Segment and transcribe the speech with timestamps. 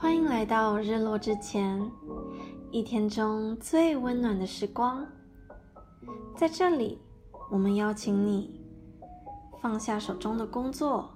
[0.00, 1.90] 欢迎来到日落之前，
[2.70, 5.04] 一天中最温暖的时光。
[6.36, 7.00] 在这里，
[7.50, 8.64] 我们邀请你
[9.60, 11.10] 放下手中的工作，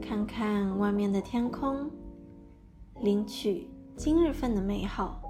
[0.00, 1.90] 看看外面的天空，
[3.02, 5.20] 领取今日份的美好。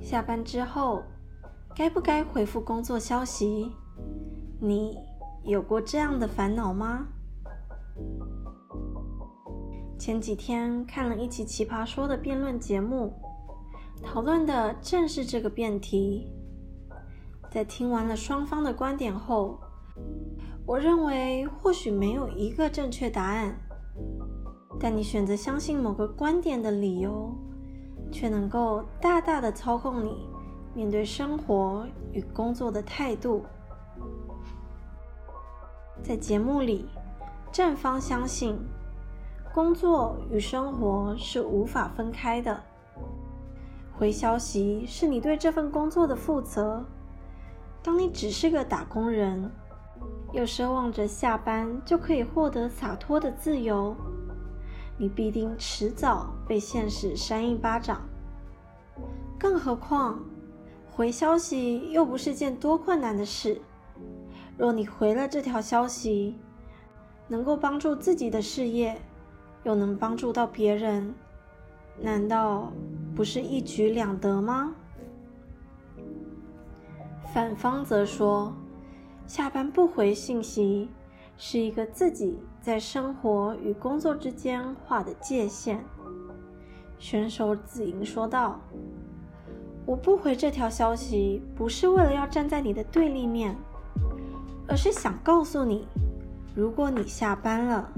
[0.00, 1.02] 下班之后，
[1.76, 3.70] 该不该回复工作消息？
[4.58, 4.96] 你
[5.44, 7.06] 有过这样的烦恼吗？
[10.02, 13.14] 前几天看了一期《奇葩说》的辩论节目，
[14.02, 16.26] 讨论的正是这个辩题。
[17.52, 19.60] 在听完了双方的观点后，
[20.66, 23.56] 我认为或许没有一个正确答案，
[24.80, 27.32] 但你选择相信某个观点的理由，
[28.10, 30.28] 却能够大大的操控你
[30.74, 33.44] 面对生活与工作的态度。
[36.02, 36.88] 在节目里，
[37.52, 38.58] 正方相信。
[39.54, 42.58] 工作与生活是无法分开的。
[43.94, 46.82] 回消息是你对这份工作的负责。
[47.82, 49.50] 当你只是个打工人，
[50.32, 53.94] 又奢望着下班就可以获得洒脱的自由，
[54.96, 58.00] 你必定迟早被现实扇一巴掌。
[59.38, 60.18] 更何况，
[60.90, 63.60] 回消息又不是件多困难的事。
[64.56, 66.38] 若你回了这条消息，
[67.28, 68.98] 能够帮助自己的事业。
[69.64, 71.14] 又能帮助到别人，
[72.00, 72.72] 难道
[73.14, 74.74] 不是一举两得吗？
[77.32, 78.52] 反方则说，
[79.26, 80.90] 下班不回信息
[81.38, 85.82] 是一个自己在生活与工作之间画的界限。
[86.98, 88.60] 选手子莹说道
[89.86, 93.56] ：“我不回这条消息，不是为了要站在你的对立面，
[94.68, 95.88] 而是想告诉你，
[96.54, 97.90] 如果你下班了。”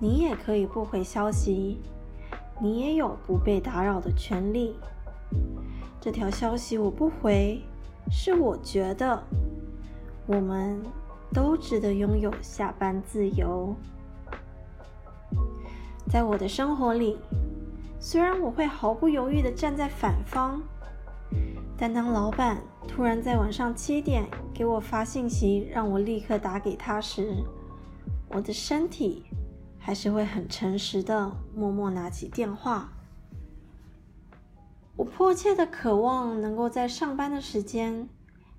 [0.00, 1.80] 你也可以不回消息，
[2.60, 4.76] 你也有不被打扰的权利。
[6.00, 7.60] 这条消息我不回，
[8.08, 9.20] 是我觉得
[10.26, 10.80] 我们
[11.32, 13.74] 都值得拥有下班自由。
[16.08, 17.18] 在我的生活里，
[17.98, 20.62] 虽然我会毫不犹豫地站在反方，
[21.76, 24.24] 但当老板突然在晚上七点
[24.54, 27.42] 给我发信息，让我立刻打给他时，
[28.28, 29.24] 我的身体。
[29.88, 32.92] 还是会很诚实的，默默拿起电话。
[34.96, 38.06] 我迫切的渴望能够在上班的时间，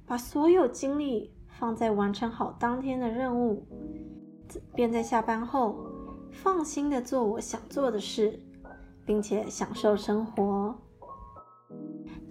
[0.08, 3.64] 把所有精力放在完成好当天的任务，
[4.74, 5.78] 便在下班后
[6.32, 8.42] 放心的做我想做的事，
[9.06, 10.76] 并且享受生活。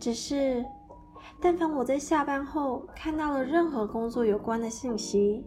[0.01, 0.67] 只是，
[1.41, 5.47] 但凡我在下班后看到了任何工作有关的信息，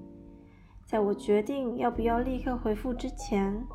[0.91, 3.65] 在我决定要不要立刻回复之前，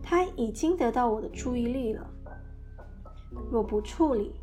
[0.00, 2.06] 他已经得到我的注意力了。
[3.50, 4.36] 若不处理，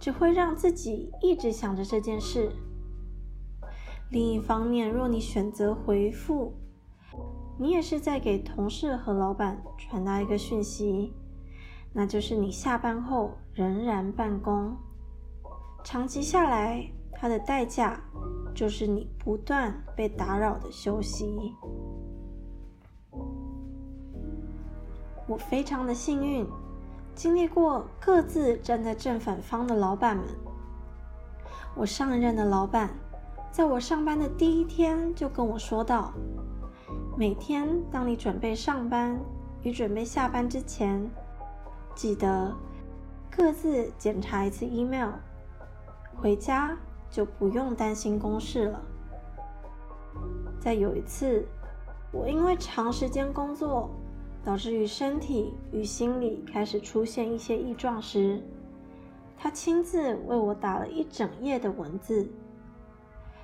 [0.00, 2.50] 只会让自己一直想着这件事。
[4.10, 6.54] 另一方面，若你选择回复，
[7.58, 11.12] 你也是在给同事和老板传达一个讯息，
[11.92, 14.74] 那就是你下班后仍然办公。
[15.84, 18.02] 长期下来，它的代价。
[18.54, 21.54] 就是你不断被打扰的休息。
[25.26, 26.46] 我非常的幸运，
[27.14, 30.26] 经历过各自站在正反方的老板们。
[31.74, 32.90] 我上一任的老板，
[33.50, 36.12] 在我上班的第一天就跟我说道：
[37.16, 39.18] 每天当你准备上班
[39.62, 41.08] 与准备下班之前，
[41.94, 42.54] 记得
[43.30, 45.10] 各自检查一次 email，
[46.20, 46.76] 回家。
[47.12, 48.82] 就不用担心公事了。
[50.58, 51.46] 在有一次，
[52.10, 53.90] 我因为长时间工作，
[54.42, 58.42] 导致于身体与心理开始出现一些异状时，
[59.36, 62.26] 他亲自为我打了一整页的文字，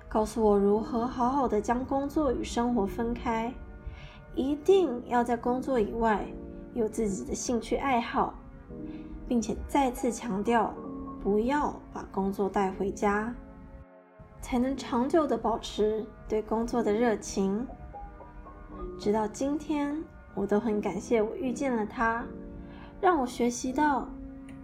[0.09, 3.53] 告诉我如何好好的将工作与生活分开，
[4.35, 6.27] 一定要在工作以外
[6.73, 8.33] 有自己的兴趣爱好，
[9.27, 10.73] 并且再次强调
[11.23, 13.35] 不要把工作带回家。
[14.41, 17.67] 才能长久的保持对工作的热情。
[18.99, 19.97] 直到今天，
[20.35, 22.25] 我都很感谢我遇见了他，
[23.01, 24.09] 让我学习到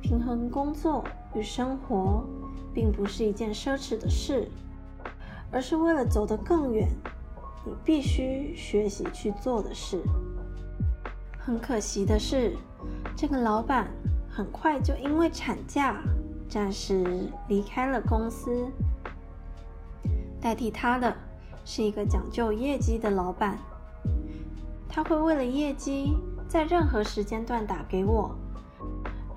[0.00, 1.04] 平衡工作
[1.34, 2.24] 与生活，
[2.72, 4.48] 并不是一件奢侈的事，
[5.50, 6.88] 而是为了走得更远，
[7.64, 10.00] 你必须学习去做的事。
[11.38, 12.56] 很可惜的是，
[13.16, 13.88] 这个老板
[14.30, 16.00] 很快就因为产假，
[16.48, 18.66] 暂时离开了公司。
[20.44, 21.16] 代替他的
[21.64, 23.58] 是一个讲究业绩的老板，
[24.86, 26.14] 他会为了业绩
[26.46, 28.36] 在任何时间段打给我，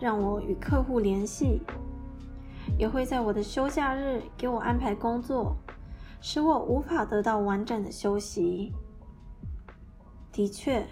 [0.01, 1.61] 让我与客户联系，
[2.77, 5.55] 也会在我的休假日给我安排工作，
[6.19, 8.73] 使我无法得到完整的休息。
[10.33, 10.85] 的确，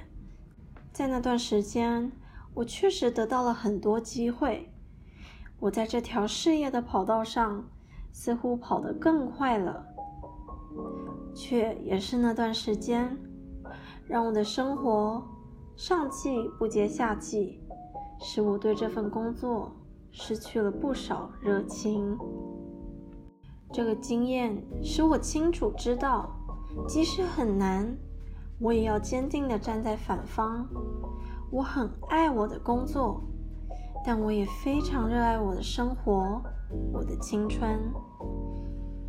[0.94, 2.10] 在那段时间，
[2.54, 4.72] 我确实得到了很多机会。
[5.60, 7.66] 我在这条事业的跑道上，
[8.14, 9.86] 似乎跑得更快了，
[11.34, 13.18] 却也是那段时间，
[14.08, 15.24] 让我的生活
[15.76, 17.62] 上气不接下气，
[18.20, 19.72] 使我对这份工作
[20.12, 22.18] 失去了不少热情。
[23.74, 26.30] 这个经验使我清楚知道，
[26.88, 27.98] 即使很难。
[28.58, 30.66] 我也要坚定地站在反方。
[31.52, 33.22] 我很爱我的工作，
[34.06, 36.42] 但我也非常热爱我的生活，
[36.94, 37.78] 我的青春。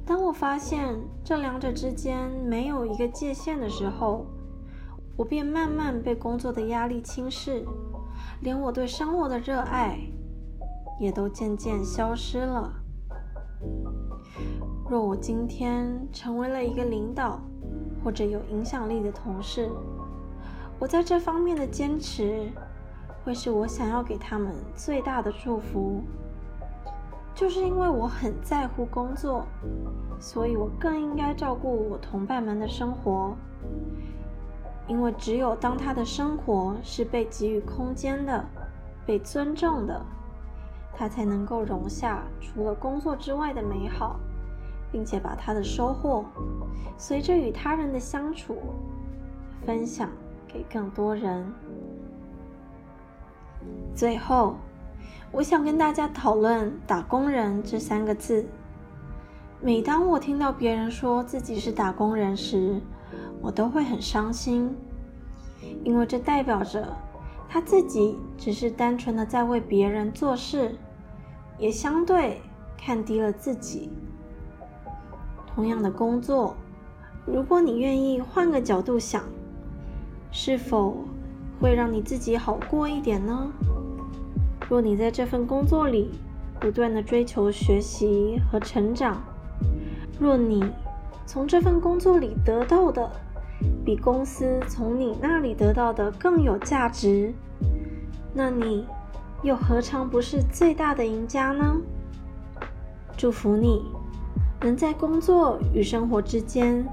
[0.06, 4.24] 当我发现这两者之间没有一个界限的时候，
[5.16, 7.64] 我便慢慢被工作的压力侵蚀，
[8.40, 9.98] 连我对生活的热爱
[11.00, 12.72] 也都渐渐消失了。
[14.88, 17.40] 若我今天成为了一个领导，
[18.04, 19.68] 或者有影响力的同事，
[20.78, 22.48] 我在这方面的坚持，
[23.24, 26.04] 会是我想要给他们最大的祝福。
[27.36, 29.46] 就是因为我很在乎工作，
[30.18, 33.36] 所以我更应该照顾我同伴们的生活。
[34.88, 38.44] 因为只有当他的生活是被给予空间的、
[39.04, 40.00] 被尊重的，
[40.92, 44.18] 他才能够容下除了工作之外的美好。
[44.92, 46.24] 并且把他的收获，
[46.96, 48.56] 随着与他人的相处，
[49.66, 50.08] 分享
[50.46, 51.44] 给更多人。
[53.94, 54.54] 最后，
[55.32, 58.46] 我想跟大家讨论“打工人”这三个字。
[59.60, 62.80] 每当我听到别人说自己是打工人时，
[63.40, 64.74] 我都会很伤心，
[65.82, 66.86] 因为这代表着
[67.48, 70.74] 他自己只是单纯的在为别人做事，
[71.58, 72.40] 也相对
[72.76, 73.90] 看低了自己。
[75.46, 76.54] 同样的工作，
[77.24, 79.24] 如果你愿意换个角度想，
[80.30, 80.98] 是否
[81.58, 83.50] 会让你自己好过一点呢？
[84.68, 86.10] 若你在这份工作里
[86.60, 89.22] 不断的追求学习和成长，
[90.18, 90.64] 若你
[91.24, 93.10] 从这份工作里得到的
[93.84, 97.32] 比公司从你那里得到的更有价值，
[98.34, 98.86] 那你
[99.42, 101.76] 又何尝不是最大的赢家呢？
[103.16, 103.84] 祝福你。
[104.62, 106.84] 能在工作与生活之间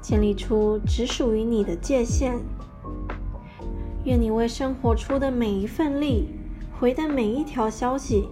[0.00, 2.34] 建立出只属于你的界限。
[4.04, 6.30] 愿你为生活出的每一份力，
[6.78, 8.28] 回的每一条消息，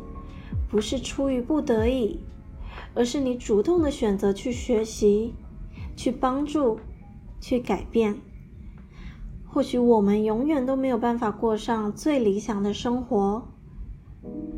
[0.69, 2.21] 不是出于不得已，
[2.95, 5.35] 而是你主动的选择去学习、
[5.97, 6.79] 去帮助、
[7.41, 8.17] 去改变。
[9.47, 13.43] 或许我们永远都没有办法过上最理想的生活，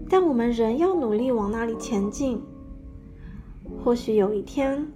[0.09, 2.41] 但我们仍要努力往那里前进。
[3.83, 4.87] 或许有一天，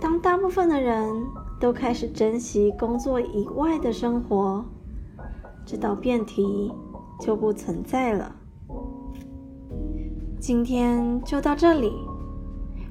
[0.00, 1.26] 当大部分的人
[1.60, 4.64] 都开始珍惜工作以外的生活，
[5.64, 6.72] 这道辩题
[7.20, 8.34] 就不存在了。
[10.40, 11.92] 今天就到这里。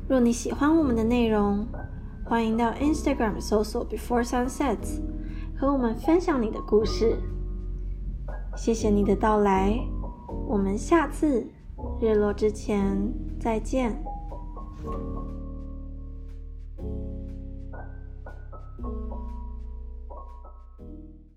[0.08, 1.66] 若你喜欢我们的内容，
[2.26, 5.02] 欢迎到 Instagram 搜索 Before Sunsets，
[5.58, 7.18] 和我们分享你的故事。
[8.56, 9.80] 谢谢你的到来，
[10.48, 11.48] 我们下次
[12.02, 14.04] 日落之前再见。